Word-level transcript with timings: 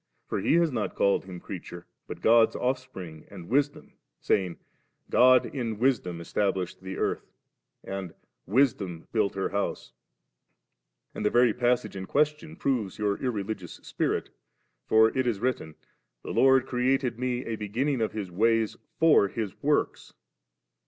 For 0.27 0.39
he 0.39 0.55
has 0.55 0.71
not 0.71 0.95
called 0.95 1.25
Him 1.25 1.39
creature, 1.39 1.85
but 2.07 2.21
God's 2.21 2.55
Offspring 2.55 3.27
and 3.29 3.47
Wisdom, 3.49 3.93
saying, 4.19 4.57
'God 5.11 5.45
in 5.45 5.77
Wis 5.77 5.99
dom 5.99 6.19
established 6.19 6.81
the 6.81 6.97
earth,' 6.97 7.29
and 7.83 8.15
'Wisdom 8.47 9.07
built 9.11 9.35
her 9.35 9.45
an 9.49 9.51
house*/ 9.51 9.93
And 11.13 11.23
the 11.23 11.29
very 11.29 11.53
pas 11.53 11.81
sage 11.83 11.95
in 11.95 12.07
question 12.07 12.55
proves 12.55 12.97
your 12.97 13.15
irreligious 13.21 13.73
spirit; 13.83 14.31
for 14.87 15.15
it 15.15 15.27
is 15.27 15.39
written, 15.39 15.75
'The 16.23 16.31
Lord 16.31 16.65
created 16.65 17.19
me 17.19 17.45
a 17.45 17.55
banning 17.55 18.01
of 18.01 18.13
His 18.13 18.31
ways 18.31 18.77
for 18.97 19.27
His 19.27 19.61
works. 19.61 20.15